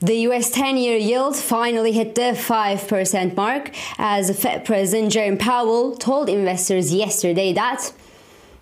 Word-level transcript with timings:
The 0.00 0.14
US 0.28 0.50
10 0.50 0.76
year 0.76 0.96
yield 0.96 1.34
finally 1.34 1.90
hit 1.90 2.14
the 2.14 2.32
5% 2.32 3.34
mark 3.34 3.74
as 3.98 4.40
Fed 4.40 4.64
President 4.64 5.10
Jerome 5.10 5.36
Powell 5.36 5.96
told 5.96 6.28
investors 6.28 6.94
yesterday 6.94 7.52
that 7.54 7.92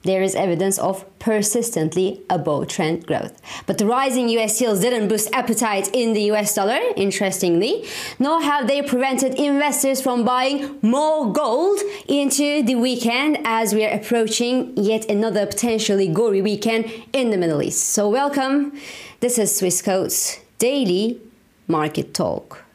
there 0.02 0.22
is 0.22 0.34
evidence 0.34 0.78
of 0.78 1.04
persistently 1.18 2.22
above 2.30 2.68
trend 2.68 3.06
growth. 3.06 3.38
But 3.66 3.76
the 3.76 3.84
rising 3.84 4.30
US 4.30 4.58
yields 4.62 4.80
didn't 4.80 5.08
boost 5.08 5.30
appetite 5.34 5.90
in 5.92 6.14
the 6.14 6.22
US 6.32 6.54
dollar, 6.54 6.80
interestingly, 6.96 7.84
nor 8.18 8.40
have 8.40 8.66
they 8.66 8.80
prevented 8.80 9.34
investors 9.34 10.00
from 10.00 10.24
buying 10.24 10.78
more 10.80 11.30
gold 11.30 11.80
into 12.08 12.62
the 12.62 12.76
weekend 12.76 13.40
as 13.44 13.74
we 13.74 13.84
are 13.84 13.92
approaching 13.92 14.74
yet 14.74 15.04
another 15.10 15.44
potentially 15.44 16.08
gory 16.08 16.40
weekend 16.40 16.90
in 17.12 17.28
the 17.28 17.36
Middle 17.36 17.60
East. 17.60 17.90
So, 17.90 18.08
welcome. 18.08 18.72
This 19.20 19.38
is 19.38 19.54
Swiss 19.54 19.82
Swissquote's 19.82 20.40
daily 20.58 21.20
market 21.68 22.14
talk. 22.14 22.65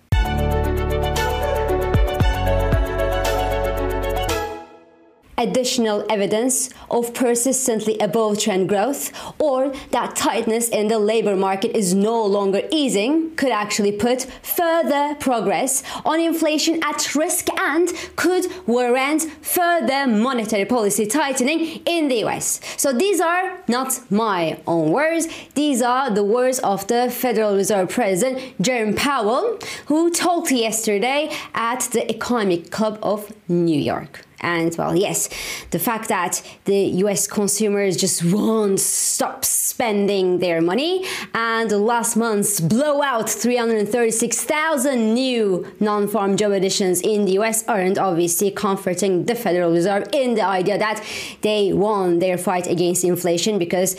Additional 5.41 6.05
evidence 6.09 6.69
of 6.89 7.13
persistently 7.13 7.97
above 7.99 8.39
trend 8.39 8.69
growth 8.69 9.11
or 9.39 9.73
that 9.91 10.15
tightness 10.15 10.69
in 10.69 10.87
the 10.87 10.99
labor 10.99 11.35
market 11.35 11.75
is 11.75 11.93
no 11.93 12.23
longer 12.25 12.61
easing 12.71 13.35
could 13.35 13.51
actually 13.51 13.91
put 13.91 14.23
further 14.43 15.15
progress 15.19 15.83
on 16.05 16.19
inflation 16.19 16.79
at 16.83 17.15
risk 17.15 17.47
and 17.59 17.89
could 18.15 18.45
warrant 18.67 19.23
further 19.41 20.07
monetary 20.07 20.65
policy 20.65 21.05
tightening 21.05 21.81
in 21.85 22.07
the 22.07 22.23
US. 22.25 22.59
So 22.77 22.93
these 22.93 23.19
are 23.19 23.57
not 23.67 23.99
my 24.11 24.59
own 24.67 24.91
words, 24.91 25.27
these 25.55 25.81
are 25.81 26.09
the 26.11 26.23
words 26.23 26.59
of 26.59 26.87
the 26.87 27.09
Federal 27.09 27.55
Reserve 27.55 27.89
President 27.89 28.61
Jerome 28.61 28.93
Powell, 28.93 29.57
who 29.87 30.11
talked 30.11 30.51
yesterday 30.51 31.31
at 31.53 31.81
the 31.91 32.09
Economic 32.09 32.71
Club 32.71 32.99
of 33.01 33.33
New 33.47 33.79
York. 33.79 34.25
And 34.41 34.75
well, 34.77 34.95
yes, 34.95 35.29
the 35.69 35.79
fact 35.79 36.09
that 36.09 36.41
the 36.65 36.79
US 37.03 37.27
consumers 37.27 37.95
just 37.95 38.23
won't 38.23 38.79
stop 38.79 39.45
spending 39.45 40.39
their 40.39 40.61
money. 40.61 41.05
And 41.33 41.71
last 41.71 42.15
month's 42.15 42.59
blowout 42.59 43.29
336,000 43.29 45.13
new 45.13 45.65
non-farm 45.79 46.37
job 46.37 46.51
additions 46.51 47.01
in 47.01 47.25
the 47.25 47.33
US 47.39 47.63
aren't 47.67 47.97
obviously 47.97 48.51
comforting 48.51 49.25
the 49.25 49.35
Federal 49.35 49.71
Reserve 49.71 50.07
in 50.11 50.35
the 50.35 50.45
idea 50.45 50.77
that 50.77 51.03
they 51.41 51.71
won 51.71 52.19
their 52.19 52.37
fight 52.37 52.67
against 52.67 53.03
inflation 53.03 53.57
because 53.59 53.95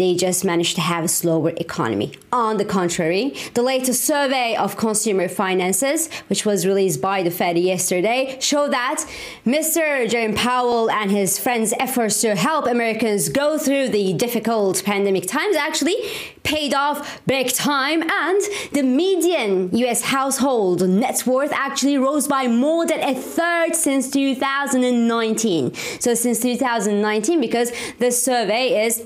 they 0.00 0.14
just 0.14 0.46
managed 0.46 0.76
to 0.76 0.80
have 0.80 1.04
a 1.04 1.08
slower 1.08 1.50
economy. 1.58 2.10
On 2.32 2.56
the 2.56 2.64
contrary, 2.64 3.34
the 3.52 3.60
latest 3.60 4.02
survey 4.02 4.56
of 4.56 4.78
consumer 4.78 5.28
finances, 5.28 6.08
which 6.28 6.46
was 6.46 6.66
released 6.66 7.02
by 7.02 7.22
the 7.22 7.30
Fed 7.30 7.58
yesterday, 7.58 8.38
showed 8.40 8.72
that 8.72 9.04
Mr. 9.44 10.08
Jerome 10.08 10.34
Powell 10.34 10.90
and 10.90 11.10
his 11.10 11.38
friends' 11.38 11.74
efforts 11.78 12.22
to 12.22 12.34
help 12.34 12.66
Americans 12.66 13.28
go 13.28 13.58
through 13.58 13.90
the 13.90 14.14
difficult 14.14 14.82
pandemic 14.84 15.26
times 15.26 15.54
actually 15.54 15.96
paid 16.44 16.72
off 16.72 17.20
big 17.26 17.52
time, 17.52 18.02
and 18.02 18.40
the 18.72 18.82
median 18.82 19.76
US 19.76 20.00
household 20.00 20.88
net 20.88 21.26
worth 21.26 21.52
actually 21.52 21.98
rose 21.98 22.26
by 22.26 22.48
more 22.48 22.86
than 22.86 23.00
a 23.00 23.14
third 23.14 23.76
since 23.76 24.10
2019. 24.10 25.74
So, 26.00 26.14
since 26.14 26.40
2019, 26.40 27.40
because 27.40 27.70
the 27.98 28.10
survey 28.10 28.86
is 28.86 29.04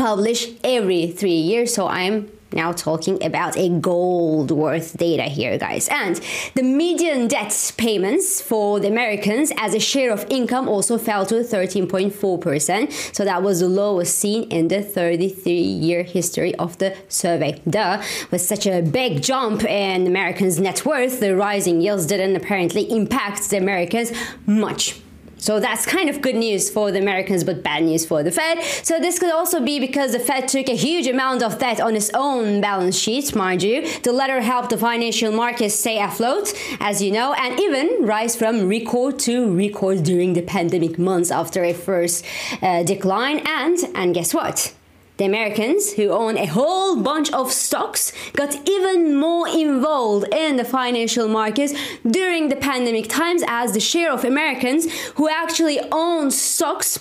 publish 0.00 0.48
every 0.64 1.08
three 1.08 1.42
years. 1.50 1.74
So 1.74 1.86
I'm 1.86 2.32
now 2.54 2.72
talking 2.72 3.22
about 3.22 3.54
a 3.58 3.68
gold 3.68 4.50
worth 4.50 4.96
data 4.96 5.24
here, 5.24 5.58
guys. 5.58 5.88
And 5.88 6.16
the 6.54 6.62
median 6.62 7.28
debt 7.28 7.52
payments 7.76 8.40
for 8.40 8.80
the 8.80 8.88
Americans 8.88 9.52
as 9.58 9.74
a 9.74 9.78
share 9.78 10.10
of 10.10 10.24
income 10.30 10.68
also 10.68 10.96
fell 10.96 11.26
to 11.26 11.34
13.4%. 11.34 13.14
So 13.14 13.26
that 13.26 13.42
was 13.42 13.60
the 13.60 13.68
lowest 13.68 14.18
seen 14.18 14.44
in 14.44 14.68
the 14.68 14.82
33 14.82 15.52
year 15.52 16.02
history 16.02 16.54
of 16.54 16.78
the 16.78 16.96
survey. 17.08 17.60
Duh, 17.68 18.02
with 18.30 18.40
such 18.40 18.66
a 18.66 18.80
big 18.80 19.22
jump 19.22 19.64
in 19.64 20.06
Americans' 20.06 20.58
net 20.58 20.86
worth, 20.86 21.20
the 21.20 21.36
rising 21.36 21.82
yields 21.82 22.06
didn't 22.06 22.36
apparently 22.36 22.90
impact 22.90 23.50
the 23.50 23.58
Americans 23.58 24.12
much. 24.46 24.98
So 25.40 25.58
that's 25.58 25.86
kind 25.86 26.08
of 26.10 26.20
good 26.20 26.36
news 26.36 26.70
for 26.70 26.92
the 26.92 26.98
Americans, 26.98 27.44
but 27.44 27.62
bad 27.62 27.84
news 27.84 28.04
for 28.04 28.22
the 28.22 28.30
Fed. 28.30 28.62
So 28.82 28.98
this 28.98 29.18
could 29.18 29.32
also 29.32 29.60
be 29.60 29.80
because 29.80 30.12
the 30.12 30.18
Fed 30.18 30.48
took 30.48 30.68
a 30.68 30.76
huge 30.76 31.06
amount 31.06 31.42
of 31.42 31.58
debt 31.58 31.80
on 31.80 31.96
its 31.96 32.10
own 32.14 32.60
balance 32.60 32.98
sheet, 32.98 33.34
mind 33.34 33.62
you. 33.62 33.88
The 34.02 34.12
latter 34.12 34.40
helped 34.40 34.70
the 34.70 34.78
financial 34.78 35.32
markets 35.32 35.74
stay 35.74 35.98
afloat, 35.98 36.52
as 36.78 37.02
you 37.02 37.10
know, 37.10 37.32
and 37.34 37.58
even 37.58 38.04
rise 38.04 38.36
from 38.36 38.68
record 38.68 39.18
to 39.20 39.54
record 39.54 40.04
during 40.04 40.34
the 40.34 40.42
pandemic 40.42 40.98
months 40.98 41.30
after 41.30 41.64
a 41.64 41.72
first 41.72 42.24
uh, 42.62 42.82
decline. 42.82 43.38
And 43.46 43.78
and 43.94 44.14
guess 44.14 44.34
what? 44.34 44.74
The 45.20 45.26
Americans, 45.26 45.92
who 45.92 46.08
own 46.08 46.38
a 46.38 46.46
whole 46.46 46.96
bunch 46.96 47.30
of 47.34 47.52
stocks, 47.52 48.10
got 48.32 48.56
even 48.66 49.16
more 49.16 49.46
involved 49.46 50.32
in 50.32 50.56
the 50.56 50.64
financial 50.64 51.28
markets 51.28 51.74
during 52.06 52.48
the 52.48 52.56
pandemic 52.56 53.06
times 53.06 53.42
as 53.46 53.74
the 53.74 53.80
share 53.80 54.10
of 54.10 54.24
Americans 54.24 54.90
who 55.16 55.28
actually 55.28 55.78
own 55.92 56.30
stocks 56.30 56.98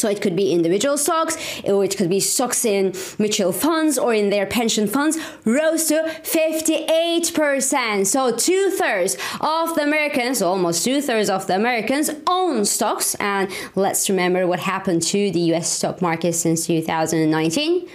so 0.00 0.08
it 0.08 0.20
could 0.22 0.34
be 0.34 0.52
individual 0.52 0.96
stocks, 0.96 1.36
uh, 1.68 1.72
or 1.72 1.84
it 1.84 1.96
could 1.96 2.08
be 2.08 2.20
stocks 2.20 2.64
in 2.64 2.94
mutual 3.18 3.52
funds 3.52 3.98
or 3.98 4.14
in 4.14 4.30
their 4.30 4.46
pension 4.46 4.86
funds, 4.86 5.18
rose 5.44 5.84
to 5.86 6.02
58%. 6.22 8.06
So 8.06 8.34
two 8.34 8.70
thirds 8.70 9.16
of 9.40 9.74
the 9.74 9.82
Americans, 9.82 10.40
almost 10.40 10.84
two 10.84 11.02
thirds 11.02 11.28
of 11.28 11.46
the 11.46 11.56
Americans, 11.56 12.10
own 12.26 12.64
stocks. 12.64 13.14
And 13.16 13.50
let's 13.74 14.08
remember 14.08 14.46
what 14.46 14.60
happened 14.60 15.02
to 15.02 15.30
the 15.30 15.40
US 15.54 15.70
stock 15.70 16.00
market 16.00 16.32
since 16.34 16.66
2019 16.66 17.88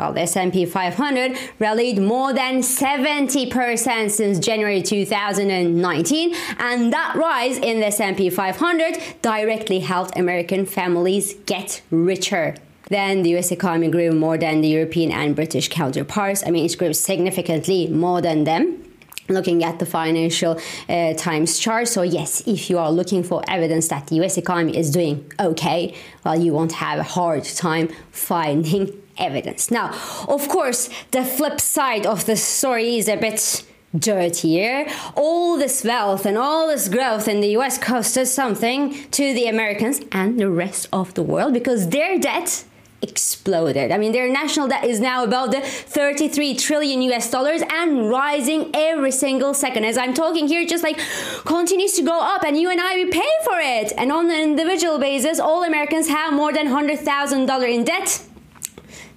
well, 0.00 0.14
the 0.14 0.22
S&P 0.22 0.64
500 0.64 1.38
rallied 1.58 1.98
more 1.98 2.32
than 2.32 2.60
70% 2.60 4.10
since 4.10 4.38
January 4.38 4.80
2019, 4.80 6.34
and 6.58 6.90
that 6.90 7.14
rise 7.16 7.58
in 7.58 7.80
the 7.80 7.86
S&P 7.88 8.30
500 8.30 8.98
directly 9.20 9.80
helped 9.80 10.18
American 10.18 10.64
families 10.64 11.34
get 11.44 11.82
richer. 11.90 12.56
Then 12.88 13.22
the 13.22 13.36
US 13.36 13.52
economy 13.52 13.88
grew 13.88 14.12
more 14.12 14.38
than 14.38 14.62
the 14.62 14.68
European 14.68 15.12
and 15.12 15.36
British 15.36 15.68
counterparts. 15.68 16.42
I 16.46 16.50
mean, 16.50 16.64
it 16.64 16.78
grew 16.78 16.94
significantly 16.94 17.86
more 17.86 18.22
than 18.22 18.44
them 18.44 18.89
looking 19.30 19.64
at 19.64 19.78
the 19.78 19.86
financial 19.86 20.60
uh, 20.88 21.14
times 21.14 21.58
chart 21.58 21.88
so 21.88 22.02
yes 22.02 22.42
if 22.46 22.68
you 22.68 22.78
are 22.78 22.90
looking 22.90 23.22
for 23.22 23.42
evidence 23.48 23.88
that 23.88 24.06
the 24.08 24.16
us 24.16 24.36
economy 24.36 24.76
is 24.76 24.90
doing 24.90 25.30
okay 25.38 25.94
well 26.24 26.38
you 26.38 26.52
won't 26.52 26.72
have 26.72 26.98
a 26.98 27.02
hard 27.02 27.44
time 27.44 27.88
finding 28.10 29.00
evidence. 29.20 29.70
Now, 29.70 29.88
of 30.28 30.48
course, 30.48 30.88
the 31.12 31.24
flip 31.24 31.60
side 31.60 32.06
of 32.06 32.26
the 32.26 32.36
story 32.36 32.96
is 32.96 33.08
a 33.08 33.16
bit 33.16 33.64
dirtier. 33.96 34.86
All 35.14 35.58
this 35.58 35.84
wealth 35.84 36.24
and 36.24 36.38
all 36.38 36.68
this 36.68 36.88
growth 36.88 37.28
in 37.28 37.40
the 37.40 37.56
US 37.58 37.78
costed 37.78 38.26
something 38.26 38.94
to 39.10 39.34
the 39.34 39.46
Americans 39.46 40.00
and 40.12 40.38
the 40.38 40.50
rest 40.50 40.88
of 40.92 41.14
the 41.14 41.22
world 41.22 41.52
because 41.52 41.88
their 41.88 42.18
debt 42.18 42.64
exploded. 43.02 43.92
I 43.92 43.98
mean, 43.98 44.12
their 44.12 44.30
national 44.30 44.68
debt 44.68 44.84
is 44.84 45.00
now 45.00 45.24
about 45.24 45.52
the 45.52 45.60
33 45.60 46.54
trillion 46.56 47.02
US 47.02 47.30
dollars 47.30 47.62
and 47.70 48.08
rising 48.10 48.70
every 48.74 49.12
single 49.12 49.54
second. 49.54 49.84
As 49.84 49.96
I'm 49.96 50.14
talking 50.14 50.48
here, 50.48 50.66
just 50.66 50.84
like 50.84 50.98
continues 51.44 51.94
to 51.94 52.02
go 52.02 52.20
up, 52.20 52.44
and 52.44 52.58
you 52.58 52.70
and 52.70 52.80
I 52.80 52.94
we 52.94 53.06
pay 53.06 53.32
for 53.44 53.58
it. 53.58 53.92
And 53.96 54.12
on 54.12 54.30
an 54.30 54.40
individual 54.40 54.98
basis, 54.98 55.40
all 55.40 55.64
Americans 55.64 56.08
have 56.08 56.32
more 56.32 56.52
than 56.52 56.68
$100,000 56.68 57.74
in 57.74 57.84
debt 57.84 58.26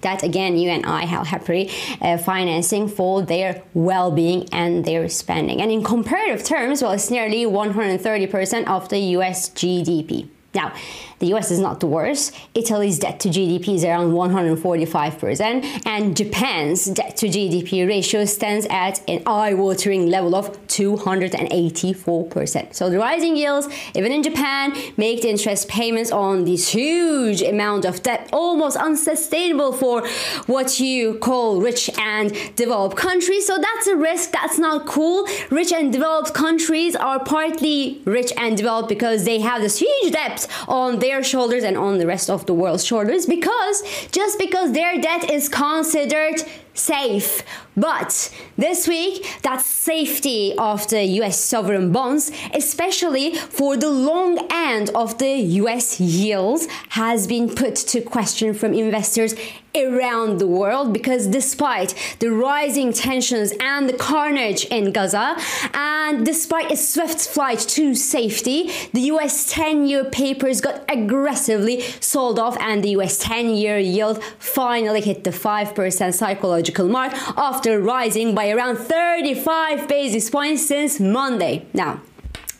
that 0.04 0.22
again 0.22 0.56
you 0.56 0.70
and 0.70 0.86
I 0.86 1.06
have 1.06 1.26
happily 1.26 1.70
uh, 2.00 2.18
financing 2.18 2.88
for 2.88 3.22
their 3.22 3.62
well-being 3.72 4.48
and 4.52 4.84
their 4.84 5.08
spending. 5.08 5.60
And 5.60 5.72
in 5.72 5.82
comparative 5.82 6.44
terms, 6.44 6.82
well, 6.82 6.92
it's 6.92 7.10
nearly 7.10 7.44
130% 7.44 8.68
of 8.68 8.88
the 8.90 8.98
US 8.98 9.48
GDP. 9.48 10.28
Now, 10.54 10.72
the 11.18 11.26
US 11.34 11.50
is 11.50 11.58
not 11.58 11.80
the 11.80 11.86
worst. 11.86 12.34
Italy's 12.54 12.98
debt 12.98 13.20
to 13.20 13.28
GDP 13.28 13.74
is 13.76 13.84
around 13.84 14.12
145%, 14.12 15.86
and 15.86 16.16
Japan's 16.16 16.86
debt 16.86 17.16
to 17.18 17.26
GDP 17.26 17.86
ratio 17.88 18.24
stands 18.24 18.66
at 18.70 19.00
an 19.08 19.22
eye 19.26 19.52
watering 19.54 20.08
level 20.08 20.34
of 20.34 20.50
284%. 20.66 22.74
So 22.74 22.90
the 22.90 22.98
rising 22.98 23.36
yields, 23.36 23.68
even 23.94 24.10
in 24.12 24.22
Japan, 24.22 24.74
make 24.96 25.22
the 25.22 25.30
interest 25.30 25.68
payments 25.68 26.12
on 26.12 26.44
this 26.44 26.68
huge 26.68 27.42
amount 27.42 27.84
of 27.84 28.02
debt 28.02 28.28
almost 28.32 28.76
unsustainable 28.76 29.72
for 29.72 30.06
what 30.46 30.80
you 30.80 31.18
call 31.18 31.60
rich 31.60 31.90
and 31.98 32.32
developed 32.56 32.96
countries. 32.96 33.46
So 33.46 33.58
that's 33.58 33.86
a 33.86 33.96
risk. 33.96 34.32
That's 34.32 34.58
not 34.58 34.86
cool. 34.86 35.26
Rich 35.50 35.72
and 35.72 35.92
developed 35.92 36.34
countries 36.34 36.96
are 36.96 37.18
partly 37.18 38.02
rich 38.04 38.32
and 38.36 38.56
developed 38.56 38.88
because 38.88 39.24
they 39.24 39.40
have 39.40 39.62
this 39.62 39.78
huge 39.78 40.12
debt 40.12 40.43
on 40.68 40.98
their 40.98 41.22
shoulders 41.22 41.64
and 41.64 41.76
on 41.76 41.98
the 41.98 42.06
rest 42.06 42.30
of 42.30 42.46
the 42.46 42.54
world's 42.54 42.84
shoulders 42.84 43.26
because 43.26 43.82
just 44.10 44.38
because 44.38 44.72
their 44.72 45.00
debt 45.00 45.30
is 45.30 45.48
considered 45.48 46.42
safe. 46.74 47.42
But 47.76 48.32
this 48.56 48.86
week, 48.86 49.26
that 49.42 49.60
safety 49.62 50.54
of 50.58 50.86
the 50.88 51.04
US 51.20 51.38
sovereign 51.38 51.92
bonds, 51.92 52.30
especially 52.52 53.34
for 53.34 53.76
the 53.76 53.90
long 53.90 54.46
end 54.50 54.90
of 54.90 55.18
the 55.18 55.34
US 55.62 56.00
yields, 56.00 56.66
has 56.90 57.26
been 57.26 57.48
put 57.48 57.76
to 57.76 58.00
question 58.00 58.54
from 58.54 58.74
investors 58.74 59.34
around 59.76 60.38
the 60.38 60.46
world 60.46 60.92
because 60.92 61.26
despite 61.26 61.94
the 62.20 62.30
rising 62.30 62.92
tensions 62.92 63.52
and 63.58 63.88
the 63.88 63.92
carnage 63.92 64.64
in 64.66 64.92
Gaza, 64.92 65.36
and 65.72 66.24
despite 66.24 66.70
a 66.70 66.76
swift 66.76 67.18
flight 67.26 67.58
to 67.58 67.94
safety, 67.96 68.70
the 68.92 69.00
US 69.12 69.50
10 69.52 69.86
year 69.86 70.04
papers 70.04 70.60
got 70.60 70.84
aggressively 70.88 71.80
sold 71.98 72.38
off, 72.38 72.56
and 72.60 72.84
the 72.84 72.90
US 72.90 73.18
10 73.18 73.50
year 73.50 73.78
yield 73.78 74.22
finally 74.38 75.00
hit 75.00 75.24
the 75.24 75.30
5% 75.30 76.14
psychological 76.14 76.63
mark 76.88 77.12
after 77.36 77.80
rising 77.80 78.34
by 78.34 78.50
around 78.50 78.76
35 78.76 79.88
basis 79.88 80.30
points 80.30 80.66
since 80.66 81.00
Monday. 81.00 81.66
Now, 81.72 82.00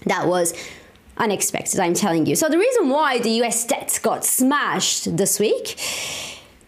that 0.07 0.27
was 0.27 0.55
unexpected, 1.17 1.81
I'm 1.81 1.95
telling 1.95 2.27
you. 2.27 2.37
So, 2.37 2.49
the 2.49 2.59
reason 2.59 2.89
why 2.89 3.19
the 3.19 3.31
US 3.43 3.65
debt 3.67 3.99
got 4.03 4.25
smashed 4.25 5.17
this 5.17 5.39
week 5.39 5.79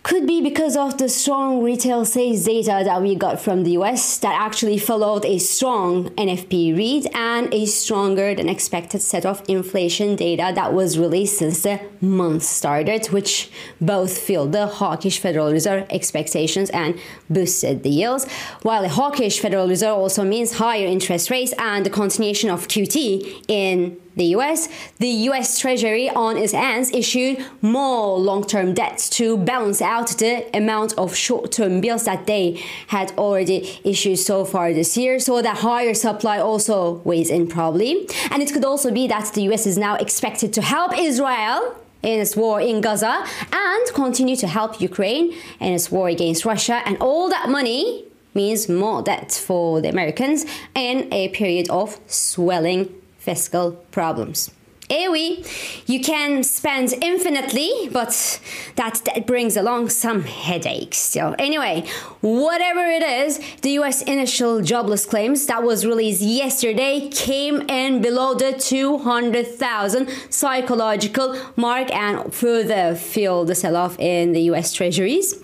could 0.07 0.25
be 0.25 0.41
because 0.41 0.77
of 0.77 0.99
the 0.99 1.09
strong 1.09 1.61
retail 1.65 2.05
sales 2.05 2.45
data 2.45 2.83
that 2.85 3.03
we 3.03 3.17
got 3.17 3.41
from 3.41 3.65
the 3.65 3.73
US 3.73 4.19
that 4.19 4.41
actually 4.41 4.79
followed 4.79 5.25
a 5.25 5.37
strong 5.39 6.11
NFP 6.11 6.77
read 6.77 7.09
and 7.13 7.53
a 7.53 7.67
stronger 7.67 8.33
than 8.33 8.49
expected 8.49 9.03
set 9.03 9.27
of 9.27 9.43
inflation 9.49 10.15
data 10.15 10.53
that 10.55 10.73
was 10.73 10.97
released 10.97 11.39
since 11.39 11.65
the 11.65 11.81
month 12.01 12.45
started, 12.45 13.07
which 13.07 13.51
both 13.81 14.17
filled 14.17 14.53
the 14.53 14.69
hawkish 14.69 15.19
Federal 15.19 15.51
Reserve 15.51 15.85
expectations 15.91 16.71
and 16.71 16.97
boosted 17.29 17.83
the 17.83 17.91
yields. 17.91 18.31
While 18.63 18.85
a 18.85 18.89
hawkish 18.89 19.41
Federal 19.41 19.67
Reserve 19.67 19.99
also 19.99 20.23
means 20.23 20.53
higher 20.53 20.87
interest 20.87 21.31
rates 21.31 21.53
and 21.59 21.85
the 21.85 21.91
continuation 21.91 22.49
of 22.49 22.69
QT 22.69 23.47
in 23.49 24.01
the 24.17 24.25
US, 24.37 24.69
the 24.99 25.09
US 25.29 25.59
Treasury 25.59 26.09
on 26.09 26.37
its 26.37 26.53
hands 26.53 26.91
issued 26.93 27.45
more 27.61 28.19
long-term 28.19 28.73
debts 28.75 29.11
to 29.11 29.37
balance 29.37 29.83
out 29.83 30.09
the 30.19 30.45
amount 30.57 30.95
of 30.99 31.15
short-term 31.15 31.81
bills 31.81 32.07
that 32.07 32.27
they 32.27 32.63
had 32.89 33.13
already 33.19 33.79
issued 33.85 34.19
so 34.19 34.45
far 34.45 34.73
this 34.73 34.97
year. 34.97 35.21
So 35.21 35.43
that 35.43 35.59
higher 35.59 35.95
supply 35.95 36.39
also 36.39 37.03
weighs 37.05 37.31
in 37.31 37.47
probably. 37.47 38.09
And 38.31 38.43
it 38.43 38.53
could 38.53 38.65
also 38.65 38.91
be 38.91 39.07
that 39.09 39.35
the 39.35 39.43
US 39.53 39.67
is 39.67 39.77
now 39.77 39.97
expected 39.97 40.53
to 40.55 40.63
help 40.63 40.97
Israel 40.99 41.77
in 42.03 42.21
its 42.21 42.37
war 42.37 42.61
in 42.61 42.81
Gaza 42.81 43.25
and 43.53 43.87
continue 43.95 44.37
to 44.37 44.47
help 44.47 44.81
Ukraine 44.81 45.35
in 45.61 45.73
its 45.75 45.91
war 45.91 46.09
against 46.09 46.45
Russia. 46.45 46.81
And 46.87 46.97
all 47.01 47.29
that 47.29 47.49
money 47.51 48.05
means 48.33 48.69
more 48.69 49.03
debt 49.03 49.33
for 49.33 49.81
the 49.81 49.89
Americans 49.89 50.47
in 50.75 51.13
a 51.13 51.29
period 51.31 51.69
of 51.69 51.99
swelling 52.07 52.95
fiscal 53.27 53.73
problems. 53.91 54.51
AOE, 54.89 55.45
you 55.89 56.01
can 56.01 56.45
spend 56.45 56.95
infinitely, 57.03 57.89
but 57.91 58.41
that, 58.77 59.03
that 59.05 59.27
brings 59.27 59.57
along 59.57 59.89
some 59.89 60.23
headaches. 60.23 60.99
So, 60.99 61.35
anyway, 61.41 61.85
whatever 62.21 62.85
it 62.99 63.03
is, 63.03 63.41
the 63.63 63.71
US 63.81 64.03
initial 64.03 64.63
jobless 64.63 65.05
claims 65.05 65.47
that 65.47 65.65
was 65.65 65.85
released 65.85 66.23
yesterday 66.23 67.09
came 67.11 67.63
in 67.63 68.01
below 68.01 68.35
the 68.35 68.53
200,000 68.53 70.09
psychological 70.31 71.37
mark 71.57 71.93
and 71.93 72.33
further 72.33 72.95
fueled 72.95 73.49
the 73.49 73.57
sell 73.57 73.77
off 73.77 73.99
in 73.99 74.33
the 74.35 74.43
US 74.53 74.73
treasuries 74.73 75.35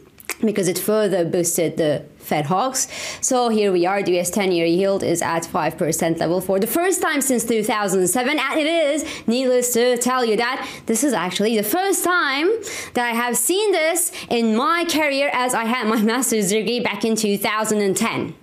because 0.40 0.68
it 0.68 0.78
further 0.78 1.24
boosted 1.24 1.76
the 1.76 2.04
Fed 2.32 2.46
hawks. 2.46 2.88
So 3.20 3.50
here 3.50 3.70
we 3.72 3.84
are, 3.84 4.02
the 4.02 4.18
US 4.18 4.30
10 4.30 4.52
year 4.52 4.64
yield 4.64 5.02
is 5.02 5.20
at 5.20 5.42
5% 5.42 6.18
level 6.18 6.40
for 6.40 6.58
the 6.58 6.66
first 6.66 7.02
time 7.02 7.20
since 7.20 7.44
2007. 7.44 8.38
And 8.38 8.58
it 8.58 8.66
is 8.66 9.04
needless 9.26 9.74
to 9.74 9.98
tell 9.98 10.24
you 10.24 10.38
that 10.38 10.66
this 10.86 11.04
is 11.04 11.12
actually 11.12 11.58
the 11.58 11.62
first 11.62 12.02
time 12.02 12.48
that 12.94 13.04
I 13.04 13.10
have 13.10 13.36
seen 13.36 13.72
this 13.72 14.12
in 14.30 14.56
my 14.56 14.86
career 14.88 15.28
as 15.34 15.52
I 15.52 15.64
had 15.66 15.86
my 15.86 16.00
master's 16.12 16.48
degree 16.48 16.80
back 16.80 17.04
in 17.04 17.16
2010. 17.16 18.34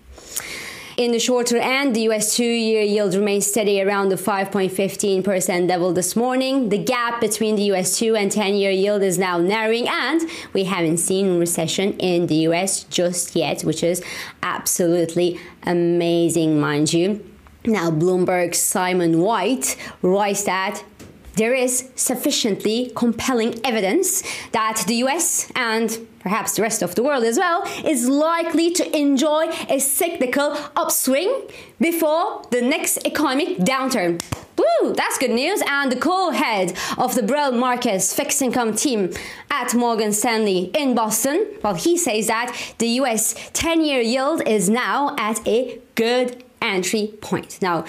In 0.99 1.13
the 1.13 1.19
shorter 1.19 1.55
end, 1.55 1.95
the 1.95 2.01
US 2.09 2.35
two 2.35 2.43
year 2.43 2.81
yield 2.81 3.15
remains 3.15 3.47
steady 3.47 3.81
around 3.81 4.09
the 4.09 4.17
5.15% 4.17 5.69
level 5.69 5.93
this 5.93 6.13
morning. 6.13 6.67
The 6.67 6.77
gap 6.77 7.21
between 7.21 7.55
the 7.55 7.71
US 7.71 7.97
2 7.97 8.17
and 8.17 8.29
10 8.29 8.55
year 8.55 8.71
yield 8.71 9.01
is 9.01 9.17
now 9.17 9.37
narrowing, 9.37 9.87
and 9.87 10.29
we 10.51 10.65
haven't 10.65 10.97
seen 10.97 11.39
recession 11.39 11.93
in 11.99 12.27
the 12.27 12.35
US 12.49 12.83
just 12.83 13.33
yet, 13.33 13.61
which 13.61 13.81
is 13.81 14.03
absolutely 14.43 15.39
amazing, 15.63 16.59
mind 16.59 16.91
you. 16.91 17.25
Now, 17.63 17.91
Bloomberg's 17.91 18.57
Simon 18.57 19.21
White 19.21 19.77
writes 20.01 20.43
that 20.43 20.83
there 21.39 21.53
is 21.53 21.89
sufficiently 21.95 22.91
compelling 22.95 23.59
evidence 23.63 24.23
that 24.51 24.83
the 24.87 24.95
US 25.05 25.49
and 25.55 25.97
perhaps 26.19 26.55
the 26.55 26.61
rest 26.61 26.81
of 26.81 26.95
the 26.95 27.03
world 27.03 27.23
as 27.23 27.37
well, 27.37 27.63
is 27.85 28.07
likely 28.07 28.71
to 28.71 28.97
enjoy 28.97 29.45
a 29.69 29.79
cyclical 29.79 30.57
upswing 30.75 31.31
before 31.79 32.43
the 32.51 32.61
next 32.61 32.99
economic 33.05 33.57
downturn. 33.59 34.21
Woo, 34.57 34.93
that's 34.93 35.17
good 35.17 35.31
news. 35.31 35.63
And 35.65 35.89
the 35.89 35.95
co-head 35.95 36.77
of 36.97 37.15
the 37.15 37.23
Broad 37.23 37.55
Markets 37.55 38.13
fixed 38.13 38.41
income 38.41 38.75
team 38.75 39.13
at 39.49 39.73
Morgan 39.73 40.11
Stanley 40.11 40.69
in 40.75 40.93
Boston, 40.93 41.47
well, 41.63 41.75
he 41.75 41.97
says 41.97 42.27
that 42.27 42.53
the 42.77 42.87
US 43.01 43.33
10-year 43.51 44.01
yield 44.01 44.45
is 44.45 44.69
now 44.69 45.15
at 45.17 45.45
a 45.47 45.79
good 45.95 46.43
entry 46.61 47.13
point. 47.21 47.59
Now, 47.61 47.85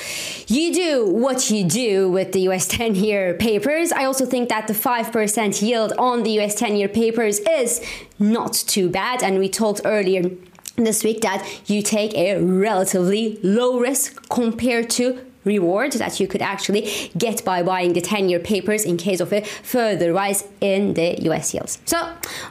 you 0.46 0.72
do 0.72 1.06
what 1.06 1.50
you 1.50 1.64
do 1.64 2.10
with 2.10 2.32
the 2.32 2.40
US 2.48 2.66
10 2.80 2.94
year 2.94 3.34
papers. 3.34 3.92
I 3.92 4.04
also 4.04 4.26
think 4.26 4.48
that 4.48 4.66
the 4.66 4.74
5% 4.74 5.62
yield 5.62 5.92
on 5.98 6.22
the 6.22 6.38
US 6.40 6.54
10 6.54 6.76
year 6.76 6.88
papers 6.88 7.40
is 7.40 7.80
not 8.18 8.52
too 8.52 8.88
bad. 8.88 9.22
And 9.22 9.38
we 9.38 9.48
talked 9.48 9.80
earlier 9.84 10.30
this 10.76 11.04
week 11.04 11.20
that 11.22 11.46
you 11.66 11.82
take 11.82 12.14
a 12.14 12.40
relatively 12.40 13.38
low 13.42 13.78
risk 13.78 14.28
compared 14.28 14.90
to 14.90 15.18
reward 15.44 15.92
that 15.92 16.20
you 16.20 16.26
could 16.26 16.42
actually 16.42 17.10
get 17.16 17.44
by 17.44 17.62
buying 17.62 17.92
the 17.92 18.00
10 18.00 18.28
year 18.28 18.38
papers 18.38 18.84
in 18.84 18.96
case 18.96 19.20
of 19.20 19.32
a 19.32 19.42
further 19.62 20.12
rise 20.12 20.44
in 20.60 20.94
the 20.94 21.20
US 21.28 21.54
yields. 21.54 21.78
So, 21.84 21.98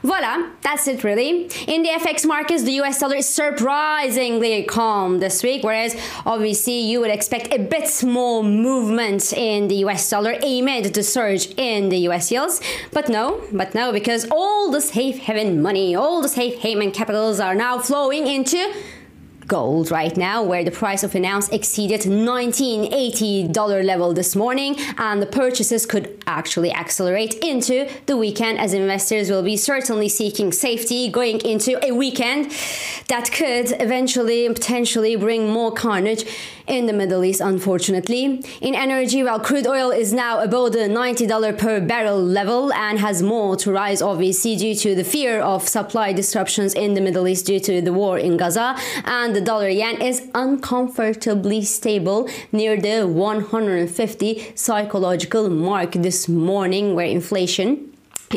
voila, 0.02 0.50
that's 0.62 0.88
it 0.88 1.04
really. 1.04 1.48
In 1.66 1.82
the 1.82 1.90
FX 1.90 2.26
markets, 2.26 2.64
the 2.64 2.72
US 2.82 2.98
dollar 3.00 3.16
is 3.16 3.28
surprisingly 3.28 4.64
calm 4.64 5.20
this 5.20 5.42
week, 5.42 5.62
whereas 5.62 5.96
obviously 6.26 6.80
you 6.80 7.00
would 7.00 7.10
expect 7.10 7.52
a 7.52 7.58
bit 7.58 8.02
more 8.04 8.42
movement 8.42 9.32
in 9.32 9.68
the 9.68 9.76
US 9.86 10.08
dollar 10.08 10.32
amid 10.42 10.94
the 10.94 11.02
surge 11.02 11.46
in 11.56 11.88
the 11.88 11.98
US 12.08 12.30
yields. 12.30 12.60
But 12.92 13.08
no, 13.08 13.42
but 13.52 13.74
no, 13.74 13.92
because 13.92 14.26
all 14.30 14.70
the 14.70 14.80
safe 14.80 15.18
haven 15.18 15.62
money, 15.62 15.94
all 15.94 16.22
the 16.22 16.28
safe 16.28 16.58
haven 16.58 16.90
capitals 16.90 17.40
are 17.40 17.54
now 17.54 17.78
flowing 17.78 18.26
into 18.26 18.72
gold 19.50 19.90
right 19.90 20.16
now, 20.16 20.42
where 20.42 20.62
the 20.62 20.70
price 20.70 21.02
of 21.02 21.14
an 21.16 21.24
ounce 21.24 21.48
exceeded 21.48 22.02
$1980 22.02 23.84
level 23.84 24.14
this 24.14 24.36
morning, 24.36 24.76
and 24.96 25.20
the 25.20 25.26
purchases 25.26 25.84
could 25.84 26.22
actually 26.26 26.72
accelerate 26.72 27.34
into 27.42 27.90
the 28.06 28.16
weekend 28.16 28.58
as 28.60 28.72
investors 28.72 29.28
will 29.28 29.42
be 29.42 29.56
certainly 29.56 30.08
seeking 30.08 30.52
safety 30.52 31.10
going 31.10 31.40
into 31.40 31.84
a 31.84 31.90
weekend 31.90 32.52
that 33.08 33.32
could 33.32 33.72
eventually 33.80 34.48
potentially 34.48 35.16
bring 35.16 35.50
more 35.50 35.72
carnage 35.72 36.24
in 36.68 36.86
the 36.86 36.92
Middle 36.92 37.24
East, 37.24 37.40
unfortunately. 37.40 38.42
In 38.60 38.74
energy, 38.76 39.24
well, 39.24 39.40
crude 39.40 39.66
oil 39.66 39.90
is 39.90 40.12
now 40.12 40.38
above 40.40 40.72
the 40.72 40.86
$90 40.86 41.58
per 41.58 41.80
barrel 41.80 42.22
level 42.22 42.72
and 42.72 43.00
has 43.00 43.22
more 43.22 43.56
to 43.56 43.72
rise, 43.72 44.00
obviously, 44.00 44.54
due 44.54 44.76
to 44.76 44.94
the 44.94 45.02
fear 45.02 45.40
of 45.40 45.66
supply 45.66 46.12
disruptions 46.12 46.72
in 46.74 46.94
the 46.94 47.00
Middle 47.00 47.26
East 47.26 47.46
due 47.46 47.58
to 47.58 47.82
the 47.82 47.92
war 47.92 48.16
in 48.18 48.36
Gaza. 48.36 48.76
And 49.04 49.34
the 49.34 49.39
dollar 49.40 49.68
yen 49.68 50.00
is 50.00 50.28
uncomfortably 50.34 51.62
stable 51.62 52.28
near 52.52 52.80
the 52.80 53.06
150 53.06 54.52
psychological 54.54 55.48
mark 55.48 55.92
this 55.92 56.28
morning, 56.28 56.94
where 56.94 57.06
inflation 57.06 57.86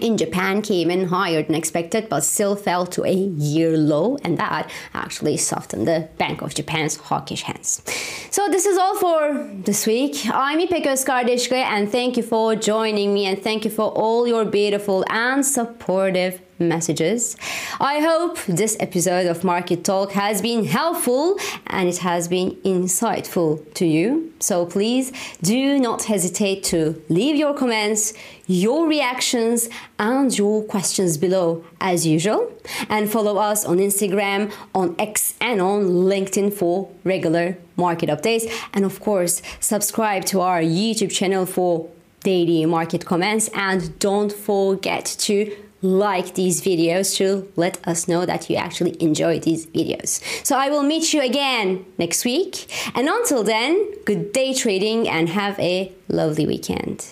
in 0.01 0.17
Japan 0.17 0.61
came 0.61 0.89
in 0.89 1.07
higher 1.07 1.43
than 1.43 1.53
expected, 1.53 2.09
but 2.09 2.21
still 2.21 2.55
fell 2.55 2.87
to 2.87 3.03
a 3.03 3.13
year 3.13 3.77
low, 3.77 4.17
and 4.23 4.37
that 4.39 4.69
actually 4.93 5.37
softened 5.37 5.87
the 5.87 6.09
Bank 6.17 6.41
of 6.41 6.55
Japan's 6.55 6.95
hawkish 6.95 7.43
hands. 7.43 7.83
So 8.31 8.49
this 8.49 8.65
is 8.65 8.77
all 8.77 8.95
for 8.97 9.47
this 9.63 9.85
week. 9.85 10.25
I'm 10.31 10.59
Ipek 10.59 10.85
Ozkardeskaya, 10.85 11.65
and 11.65 11.91
thank 11.91 12.17
you 12.17 12.23
for 12.23 12.55
joining 12.55 13.13
me, 13.13 13.25
and 13.25 13.41
thank 13.41 13.65
you 13.65 13.71
for 13.71 13.91
all 13.91 14.27
your 14.27 14.45
beautiful 14.45 15.05
and 15.09 15.45
supportive 15.45 16.41
messages. 16.67 17.35
I 17.79 17.99
hope 17.99 18.39
this 18.45 18.75
episode 18.79 19.27
of 19.27 19.43
Market 19.43 19.83
Talk 19.83 20.11
has 20.13 20.41
been 20.41 20.65
helpful 20.65 21.37
and 21.67 21.89
it 21.89 21.99
has 21.99 22.27
been 22.27 22.55
insightful 22.63 23.73
to 23.75 23.85
you. 23.85 24.33
So 24.39 24.65
please 24.65 25.11
do 25.41 25.79
not 25.79 26.03
hesitate 26.03 26.63
to 26.65 27.01
leave 27.09 27.35
your 27.35 27.53
comments, 27.53 28.13
your 28.47 28.87
reactions, 28.87 29.69
and 29.97 30.37
your 30.37 30.63
questions 30.63 31.17
below 31.17 31.63
as 31.79 32.05
usual. 32.05 32.51
And 32.89 33.09
follow 33.09 33.37
us 33.37 33.65
on 33.65 33.77
Instagram, 33.77 34.51
on 34.75 34.95
X, 34.99 35.33
and 35.39 35.61
on 35.61 35.83
LinkedIn 35.83 36.53
for 36.53 36.89
regular 37.03 37.57
market 37.77 38.09
updates. 38.09 38.51
And 38.73 38.85
of 38.85 38.99
course, 38.99 39.41
subscribe 39.59 40.25
to 40.25 40.41
our 40.41 40.61
YouTube 40.61 41.11
channel 41.11 41.45
for 41.45 41.89
daily 42.23 42.65
market 42.65 43.05
comments. 43.05 43.49
And 43.53 43.97
don't 43.99 44.31
forget 44.31 45.05
to 45.19 45.55
like 45.83 46.33
these 46.33 46.61
videos 46.61 47.15
to 47.17 47.51
let 47.55 47.85
us 47.87 48.07
know 48.07 48.25
that 48.25 48.49
you 48.49 48.55
actually 48.55 49.01
enjoy 49.01 49.39
these 49.39 49.67
videos. 49.67 50.21
So 50.45 50.57
I 50.57 50.69
will 50.69 50.83
meet 50.83 51.13
you 51.13 51.21
again 51.21 51.85
next 51.97 52.25
week. 52.25 52.67
And 52.95 53.07
until 53.07 53.43
then, 53.43 53.93
good 54.05 54.31
day 54.31 54.53
trading 54.53 55.07
and 55.07 55.29
have 55.29 55.59
a 55.59 55.91
lovely 56.07 56.47
weekend. 56.47 57.05